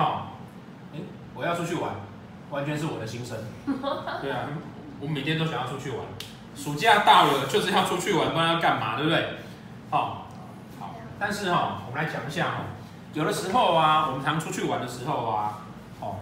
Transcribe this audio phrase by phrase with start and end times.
[0.00, 0.26] 哈，
[0.94, 0.98] 哎，
[1.34, 1.92] 我要出去玩，
[2.50, 3.36] 完全是我的心声。
[4.22, 4.48] 对啊，
[5.00, 5.98] 我每天都想要出去玩。
[6.56, 9.38] 暑假到了，就是要出去玩，不然要干嘛，对不对？
[9.90, 10.26] 好，
[10.78, 10.94] 好。
[11.18, 12.56] 但是哈，我们来讲一下哈，
[13.14, 15.60] 有的时候啊，我们常出去玩的时候啊，
[16.00, 16.16] 哦，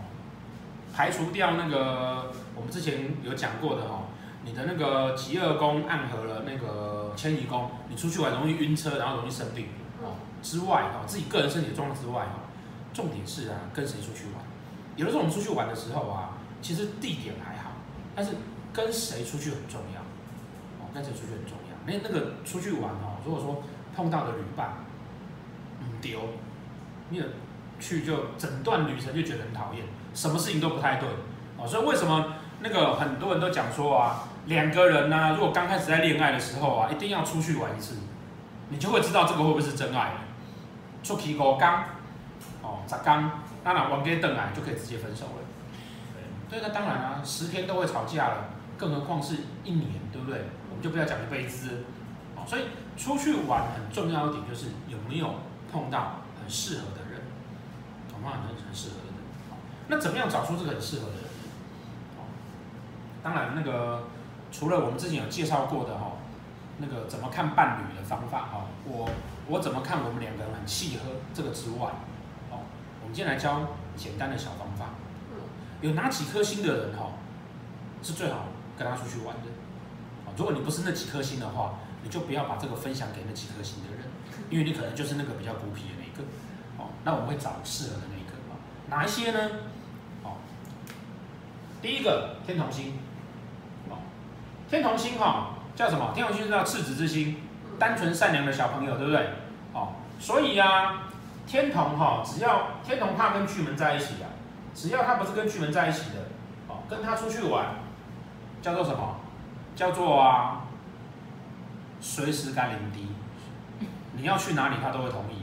[0.95, 4.02] 排除掉那个我们之前有讲过的哈，
[4.45, 9.68] 你的那个极恶宫暗合了那个迁移宫，你出去玩容易晕车，然后容易生病
[10.02, 10.12] 哦。
[10.43, 12.48] 之外哦，自己个人身体的状况之外哈，
[12.99, 14.43] 重点是啊，跟谁出去玩？
[14.96, 17.71] 有的时候我们出去玩的时候啊，其实地点还好，
[18.16, 18.32] 但是
[18.73, 20.01] 跟谁出去很重要。
[20.80, 21.77] 哦，跟谁出去很重要。
[21.87, 23.63] 那那个出去玩哦，如果说
[23.95, 24.85] 碰到的旅伴
[25.80, 26.18] 唔丢，
[27.10, 27.23] 你
[27.79, 31.09] 去就整段旅程就觉得很讨厌，什么事情都不太对。
[31.57, 37.95] 哦，所以为什么那个很多人都讲说啊，两个人呢、啊，如果刚开始在恋爱的时候啊，一定要出去玩一次，
[38.71, 40.15] 你就会知道这个会不会是真爱。
[41.05, 41.73] 出去五天，
[42.88, 43.30] 十天，
[43.62, 45.32] 当然玩给等来就可以直接分手了。
[46.48, 48.44] 对，那当然啊，十天都会吵架了，
[48.78, 50.44] 更何况是一年，对不对？
[50.70, 51.84] 我们就不要讲一辈子。
[52.34, 52.62] 哦，所以
[52.96, 55.34] 出去玩很重要一点就是有没有
[55.70, 57.20] 碰到很适合的人，
[58.10, 59.14] 碰到很很适合的人。
[59.88, 61.24] 那怎么样找出这个很适合的人？
[62.16, 62.24] 哦，
[63.22, 64.04] 当然那个
[64.50, 66.12] 除了我们之前有介绍过的哈，
[66.78, 69.09] 那个怎么看伴侣的方法哈，我。
[69.50, 71.88] 我怎么看我们两个人很契合这个之外，
[73.09, 73.61] 们今天来教
[73.97, 74.91] 简单的小方法。
[75.81, 77.13] 有哪几颗星的人哈，
[78.03, 78.47] 是最好
[78.77, 79.45] 跟他出去玩的。
[80.37, 84.07] 如果你不是那几颗星的话，你就不要把这个分享给那几颗星的人，
[84.51, 86.23] 因为你可能就是那个比较孤僻的那一个。
[86.77, 88.33] 哦，那我们会找适合的那一个。
[88.91, 89.51] 哪一些呢？
[90.23, 90.37] 哦，
[91.81, 92.93] 第一个天同星。
[93.89, 93.97] 哦，
[94.69, 96.13] 天同星哈叫什么？
[96.15, 97.39] 天同星叫赤子之心。
[97.79, 99.31] 单纯善良的小朋友，对不对？
[99.73, 101.08] 哦，所以啊，
[101.48, 104.28] 天同哈，只要天同怕跟巨门在一起啊，
[104.75, 106.26] 只要他不是跟巨门在一起的，
[106.69, 107.76] 哦，跟他出去玩，
[108.60, 109.16] 叫做什么？
[109.75, 110.66] 叫做啊，
[112.00, 113.09] 随时甘霖低，
[114.12, 115.42] 你要去哪里他都会同意。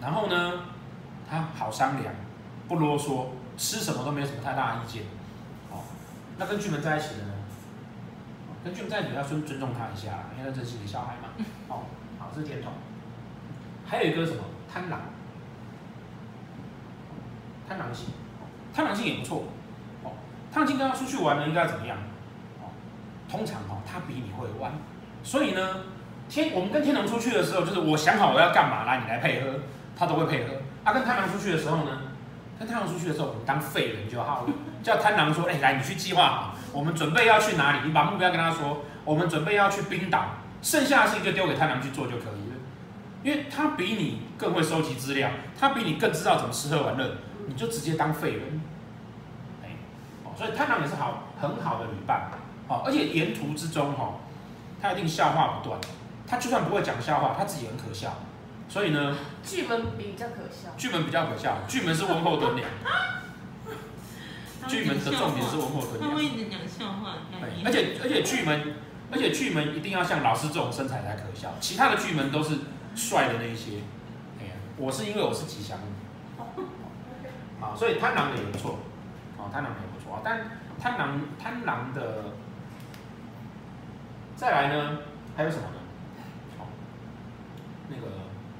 [0.00, 0.54] 然后呢，
[1.30, 2.12] 他好商量，
[2.66, 3.26] 不啰嗦，
[3.56, 5.02] 吃什么都没有什么太大的意见。
[5.70, 5.84] 哦，
[6.36, 7.32] 那跟巨门在一起的呢？
[8.64, 11.28] 跟巨门在一起要尊尊重他一下，因为他这是一个小孩嘛。
[11.68, 11.82] 哦，
[12.18, 12.72] 好，这是天同。
[13.86, 15.00] 还有一个什么贪狼？
[17.68, 18.06] 贪狼星，
[18.74, 19.44] 贪狼星也不错。
[20.02, 20.12] 哦，
[20.52, 21.98] 贪狼星跟他出去玩呢，应该怎么样？
[22.60, 22.72] 哦，
[23.30, 24.72] 通常哦，他比你会玩。
[25.22, 25.60] 所以呢，
[26.28, 29.60] 天我们跟天同出去的时候，就是我想好我要干嘛，来你来配合，
[29.96, 30.54] 他都会配合。
[30.84, 32.00] 啊，跟贪狼出去的时候呢，
[32.58, 34.48] 跟贪狼出去的时候，我们当废人就好了。
[34.82, 37.86] 叫贪狼说，哎、来你去计划好，我们准备要去哪里？
[37.86, 40.26] 你把目标跟他说，我们准备要去冰岛。
[40.60, 42.56] 剩下的事情就丢给贪狼去做就可以了，
[43.22, 47.16] 因为他比你更会收集资料，他比你更知道怎么吃喝玩乐，
[47.48, 48.60] 你就直接当废人。
[49.64, 49.70] 哎，
[50.24, 52.30] 哦，所以贪狼也是好很好的旅伴，
[52.68, 54.14] 哦，而且沿途之中哈，
[54.80, 55.80] 他一定笑话不断，
[56.26, 58.18] 他就算不会讲笑话，他自己很可笑，
[58.68, 62.68] 所以呢，巨门比较可笑，巨门比较可笑，巨门是温厚敦良，
[64.68, 67.14] 巨门的重点是温厚敦良，他会一直讲笑话，
[67.64, 68.74] 而且而且巨门。
[69.10, 72.58] 而且巨门一定要像老师这种身材才可笑，其他的巨门都是
[72.94, 73.78] 帅的那一些。
[74.38, 75.88] 哎呀，我是因为我是吉祥物，
[77.60, 78.78] 啊，所以贪狼的也不错，
[79.36, 80.20] 啊，贪狼的也不错啊。
[80.24, 80.40] 但
[80.80, 82.24] 贪狼贪狼的，
[84.36, 84.98] 再来呢，
[85.36, 85.78] 还有什么呢？
[86.58, 86.66] 好，
[87.88, 88.06] 那个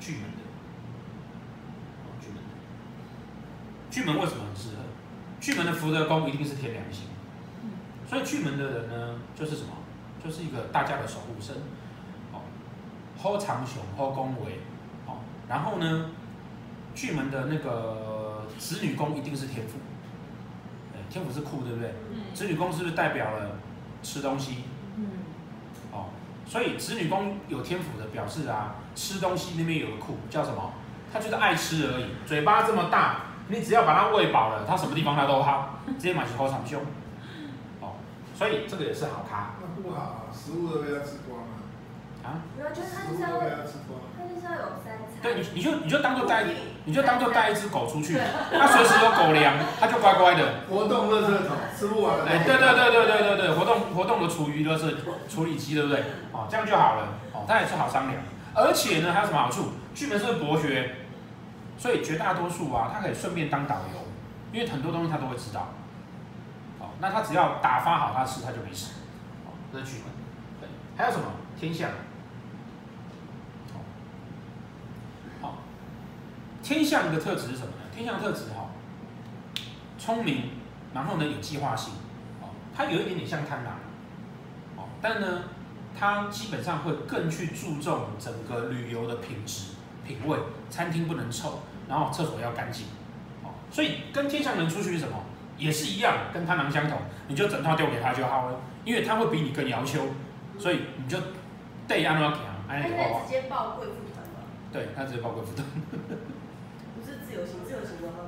[0.00, 0.38] 巨门的，
[2.20, 2.50] 巨门的，
[3.90, 4.82] 巨门为什么很适合？
[5.40, 7.06] 巨门的福德宫一定是天良心，
[8.08, 9.70] 所以巨门的人呢，就是什么？
[10.25, 11.55] 就是一个大家的守护神，
[12.32, 12.40] 哦，
[13.17, 14.58] 好长雄，好恭维，
[15.06, 15.19] 哦，
[15.49, 16.11] 然后呢，
[16.93, 18.27] 巨门的那个
[18.58, 19.78] 子女宫一定是天府，
[21.10, 21.92] 天府是库，对不对？
[22.34, 23.56] 子女宫是不是代表了
[24.02, 24.64] 吃东西？
[24.96, 25.06] 嗯，
[25.92, 26.06] 哦，
[26.46, 30.72] 所以子女宫有天府的表示啊，吃东西那边有个库，叫什么？
[31.12, 36.82] 他就是爱吃而已，嘴巴这么大，你只要把它喂饱了，他什么地方他都好，直接买起好长胸，
[37.80, 37.96] 哦，
[38.34, 39.54] 所以这个也是好咖。
[39.82, 41.46] 不好，食物都被他吃光了。
[42.28, 42.44] 啊？
[42.56, 45.16] 没有，就是他就是要，他就是要有三餐。
[45.22, 46.44] 对，你你就你就当做带，
[46.84, 48.19] 你就当做带一只狗出去，
[48.52, 50.66] 它随时有狗粮，它就乖乖的。
[50.69, 52.26] 活动垃圾桶，吃不完了。
[52.26, 54.98] 哎，对对对对对对对，活动活动的厨余都是
[55.28, 56.00] 处理机，对不对？
[56.32, 57.08] 哦，这样就好了。
[57.32, 58.20] 哦，它也是好商量。
[58.54, 59.72] 而且呢，还有什么好处？
[59.94, 60.94] 巨门是博学，
[61.78, 64.06] 所以绝大多数啊，它可以顺便当导游，
[64.52, 65.69] 因为很多东西他都会知道。
[66.78, 68.92] 哦，那他只要打发好他吃，他就没事。
[69.46, 70.04] 哦这是巨门，
[70.60, 71.26] 对，还有什么
[71.58, 71.90] 天相？
[75.42, 75.56] 好，
[76.69, 77.88] 天象的特质是什么呢？
[77.91, 78.69] 天象特质哈，
[79.99, 80.50] 聪明，
[80.93, 81.94] 然后呢有计划性，
[82.43, 85.44] 哦，他有一点点像贪婪，哦，但呢，
[85.99, 89.76] 它基本上会更去注重整个旅游的品质、
[90.06, 90.37] 品味，
[90.69, 92.85] 餐厅不能臭，然后厕所要干净，
[93.43, 95.25] 哦，所以跟天象人出去是什么？
[95.56, 96.99] 也是一样，跟贪狼相同，
[97.29, 100.03] 你就整套丢给他就好了，因为他会比你更要求，
[100.59, 101.17] 所以你就
[101.88, 104.44] 对按照他，按照他直接报贵妇团了？
[104.70, 105.67] 对，他直接报贵妇团。
[107.44, 108.19] 自由行，自由行。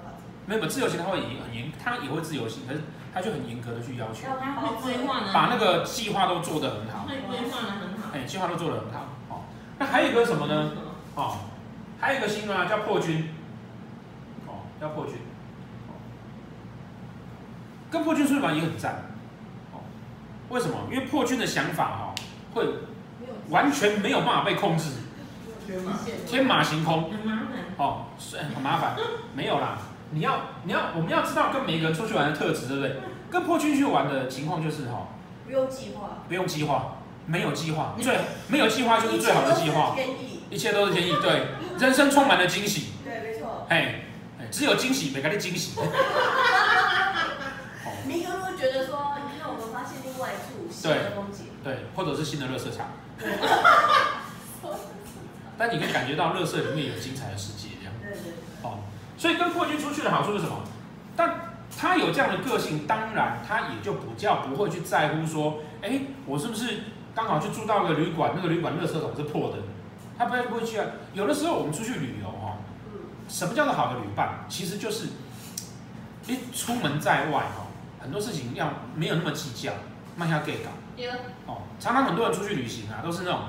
[0.46, 2.80] 没有，自由行他会很严，他也会自由行，可是
[3.14, 9.06] 他就很严格的去要求，他会规划的，把那个计划都做得很好，会规划的很好，哎，计划都做得很好。
[9.28, 9.42] 哦，
[9.78, 10.72] 那还有一个什么呢？
[11.14, 11.36] 哦，
[12.00, 13.28] 还有一个星啊，叫破军。
[14.46, 15.16] 哦，叫破军。
[17.90, 19.02] 跟破军出去玩也很赞，
[19.72, 19.82] 哦，
[20.48, 20.74] 为什么？
[20.90, 22.14] 因为破军的想法哈，
[22.54, 22.64] 会
[23.48, 24.90] 完全没有办法被控制，
[26.26, 27.39] 天马行空，很
[27.80, 28.04] 哦，
[28.54, 28.94] 很麻烦，
[29.34, 29.78] 没有啦，
[30.10, 32.96] 你要你要我们要知道跟每一个人出去玩的特质，对不对？
[33.30, 35.08] 跟破军去玩的情况就是哈，
[35.46, 38.18] 不用计划，不用计划，没有计划，最
[38.48, 39.96] 没有计划就是最好的计划，
[40.50, 41.46] 一切都是天意，对，
[41.80, 44.02] 人生充满了惊喜，对，没错，哎，
[44.50, 45.80] 只有惊喜，没给你惊喜。
[48.04, 52.88] 你有没有觉得说，你看我们发现另外一处新的风景，对，或者是新的垃圾场，
[55.56, 57.69] 但你可以感觉到乐色里面有精彩的世界，
[58.62, 58.78] 哦，
[59.16, 60.62] 所以跟破军出去的好处是什么？
[61.16, 66.80] 但他有这样的个性，当然他也就比较不会去在乎说，哎，我是不是
[67.14, 69.58] 刚好去住到个旅馆，那个旅馆垃圾桶是破的，
[70.18, 70.86] 他不会不会去啊。
[71.14, 72.58] 有的时候我们出去旅游哦，
[73.28, 74.44] 什么叫做好的旅伴？
[74.48, 75.08] 其实就是
[76.26, 77.66] 一出门在外哈。
[78.02, 79.72] 很多事情要没有那么计较，
[80.16, 80.70] 慢下 get 搞。
[81.46, 83.40] 哦，常常很多人出去旅行啊，都是那种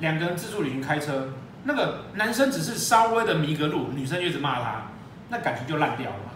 [0.00, 1.30] 两个人自助旅行开车，
[1.64, 4.82] 那个男生只是稍微的迷个路，女生就一直骂他，
[5.28, 6.30] 那感情就烂掉了嘛。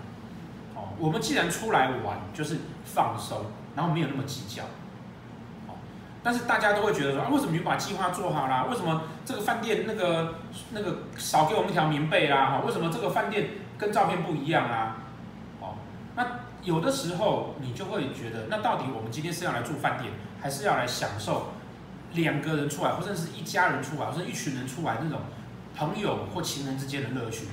[0.75, 3.47] 哦，我们既然出来玩，就是放松，
[3.77, 4.65] 然后没有那么计较。
[5.69, 5.77] 哦，
[6.23, 8.67] 但是大家都会觉得说啊，为什么你把计划做好啦？
[8.71, 10.35] 为什么这个饭店那个
[10.73, 12.47] 那个少给我们一条棉被啦？
[12.47, 14.97] 哈，为什么这个饭店跟照片不一样啊？
[15.61, 15.75] 哦，
[16.17, 16.27] 那。
[16.65, 21.53] 有的时候你就会觉得，那到底我们今天是要来住饭店，还是要来享受
[22.13, 25.21] 两个人出来，或者是一家人出来，或者一群人出来那种
[25.77, 27.47] 朋友或情人之间的乐趣？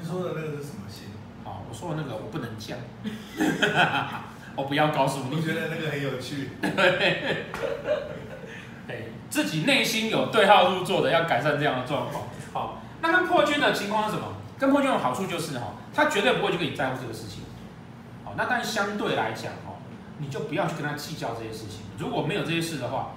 [0.00, 1.08] 你说的那个是什么星？
[1.44, 2.78] 哦，我说的那个我不能讲，
[4.54, 5.36] 我不要告诉你。
[5.36, 6.50] 我觉得那个很有趣。
[8.86, 12.24] 对， 自己内心有对号入座的，要改善这样的状况。
[12.52, 14.28] 好，那跟破军的情况是什么？
[14.58, 17.42] 跟破军的好处就是哈，他绝对不会去跟你在乎这个事情。
[18.24, 19.80] 好那但相对来讲哦，
[20.18, 21.80] 你就不要去跟他计较这些事情。
[21.98, 23.14] 如果没有这些事的话，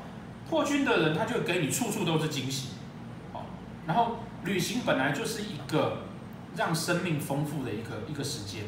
[0.50, 2.70] 破军的人他就给你处处都是惊喜，
[3.34, 3.42] 哦。
[3.86, 6.04] 然后旅行本来就是一个
[6.56, 8.64] 让生命丰富的一个一个时间，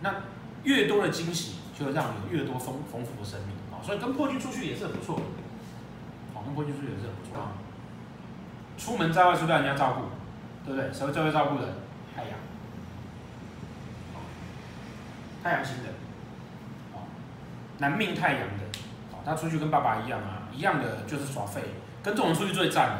[0.00, 0.14] 那
[0.62, 3.82] 越多的惊喜，就会让你有越多丰丰富的生命哦。
[3.84, 5.20] 所以跟破军出去也是很不错，
[6.34, 7.52] 哦，跟破军出去也是很不错啊。
[8.78, 10.02] 出门在外是要人家照顾？
[10.64, 10.92] 对不对？
[10.92, 11.68] 谁会最会照顾人？
[12.14, 12.30] 太阳。
[15.42, 15.88] 太阳星的，
[16.94, 17.02] 哦，
[17.78, 18.78] 男命太阳的，
[19.10, 21.62] 哦，他出去跟爸爸一样啊，一样的就是耍废，
[22.02, 22.98] 跟这种人出去最赞了，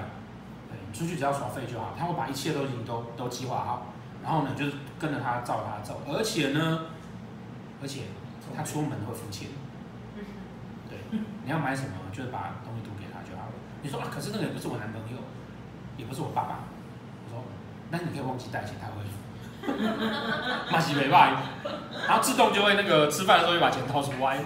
[0.69, 3.87] 对，出去只要耍废就好，他会把一切都已经都都计划好，
[4.23, 6.87] 然后呢，就是跟着他照他走，而且呢，
[7.83, 8.03] 而且
[8.57, 9.49] 他出门会付钱，
[10.89, 10.99] 对，
[11.45, 13.53] 你要买什么，就是把东西都给他就好了。
[13.83, 15.19] 你说啊，可是那个也不是我男朋友，
[15.97, 16.61] 也不是我爸爸，
[17.27, 17.45] 我说，
[17.91, 19.03] 那你可以忘记带钱，他会。
[20.73, 21.35] 马西没败，
[22.09, 24.41] 然后自动就会那个吃饭的时候就把钱掏出来。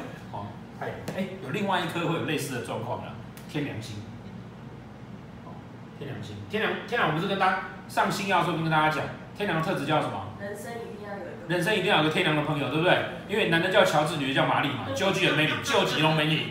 [0.80, 3.14] 哦，哎哎，有另外一颗会有类似的状况啊，
[3.50, 3.96] 天梁星。
[5.44, 5.52] 哦，
[5.98, 9.04] 天梁星，天梁天梁，我们是跟大家上星耀的时候跟大家讲，
[9.36, 10.24] 天梁的特质叫什么？
[10.40, 11.54] 人生一定要有一个。
[11.54, 12.98] 人生一定要有个天梁的朋友，对不对？
[13.28, 16.48] 因为男的叫乔治，女的叫玛丽嘛，揪几个美女，揪几龙美女。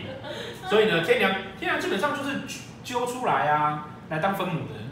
[0.68, 2.40] 所以呢，天梁天梁基本上就是
[2.82, 4.84] 揪出来啊，来当分母的人。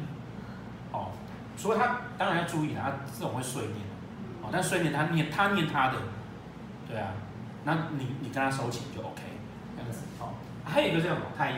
[0.93, 1.11] 哦。
[1.57, 3.77] 所以他当然要注意，他这种会碎念，
[4.43, 5.95] 哦，但碎念他念他念他的，
[6.89, 7.09] 对啊，
[7.65, 9.23] 那你你跟他收钱就 OK，
[9.77, 11.57] 这样子，哦，还有一个这样太阴，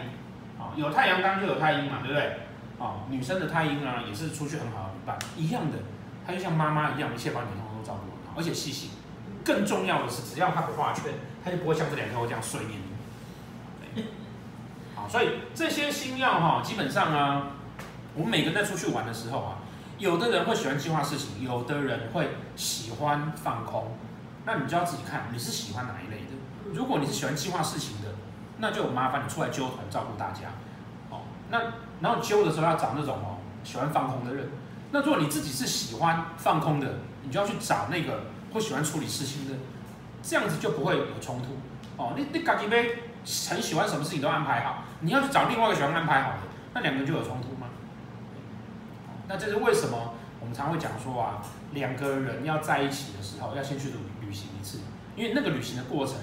[0.58, 2.38] 哦，有太阳当就有太阴嘛，对不对？
[2.78, 5.78] 哦，女生的太阴啊，也是出去很好的旅伴，一样的，
[6.26, 8.90] 她就像妈妈一样，一切把你通通都照顾好，而且细心。
[9.44, 11.04] 更重要的是，只要他不画圈，
[11.44, 12.80] 她就不会像这两颗这样碎念
[13.94, 14.04] 你。
[14.94, 17.46] 好，所以这些星曜哈，基本上啊，
[18.14, 19.58] 我们每个人在出去玩的时候啊。
[19.98, 23.96] 有的人会喜欢计划事情，有的人会喜欢放空，
[24.46, 26.32] 那你就要自己看你是喜欢哪一类的。
[26.72, 28.08] 如果你是喜欢计划事情的，
[28.58, 30.48] 那就麻烦你出来揪团照顾大家，
[31.10, 31.60] 哦，那
[32.00, 34.48] 然后揪的时候要找那种哦喜欢放空的人。
[34.92, 39.54] 那如果你自己是喜欢放空的，你就要去找那个会喜欢处理事情的，
[40.22, 41.58] 这样子就不会有冲突。
[41.96, 43.02] 哦，你你自己杯
[43.50, 46.38] 很喜欢什么事情都安排好，你要去找另外一个喜欢安排好的，
[46.72, 47.66] 那两个人就有冲突吗？
[49.28, 54.04] 那这是为什么我们常会讲说啊，两个人要在一起的时候，要先去努力
[54.36, 54.78] 行一次，
[55.16, 56.16] 因为那个旅行的过程，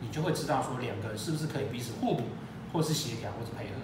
[0.00, 2.24] 你就会知道说两个人是不是可以彼此互补，
[2.72, 3.80] 或是协调，或是配合。